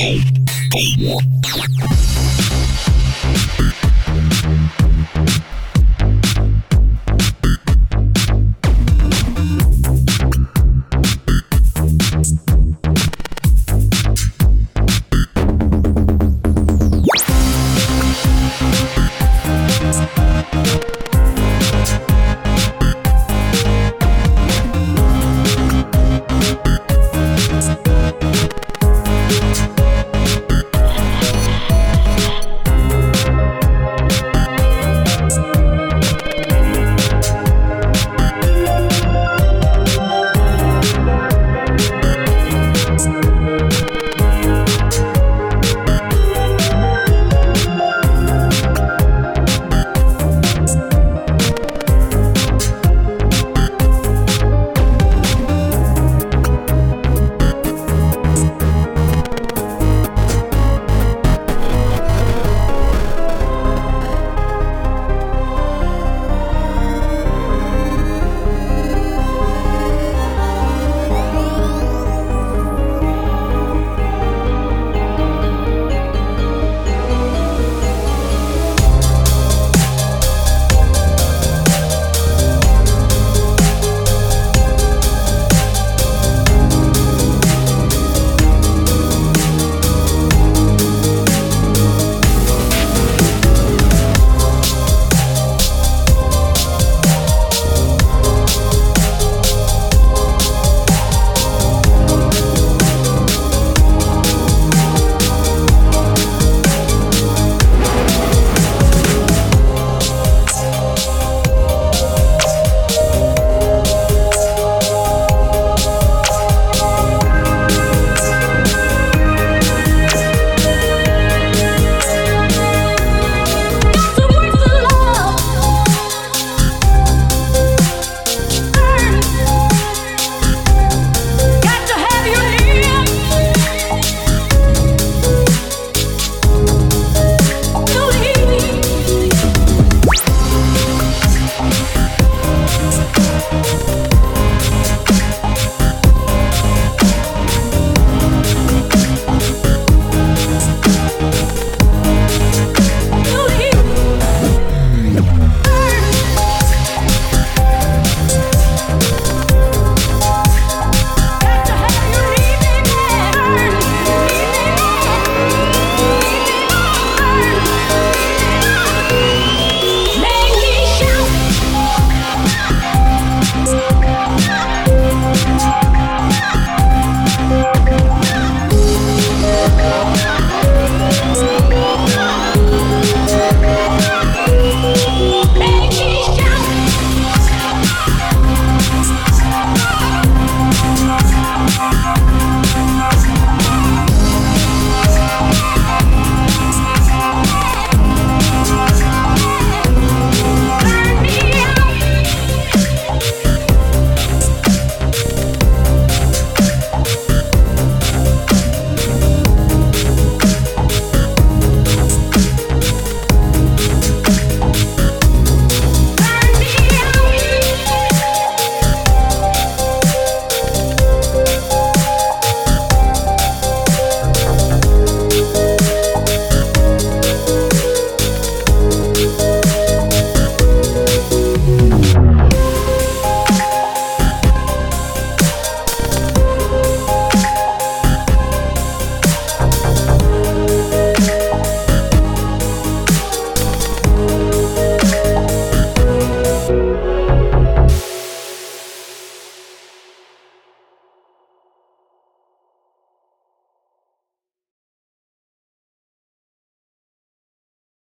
[0.00, 0.20] Hey,
[0.72, 2.07] hey,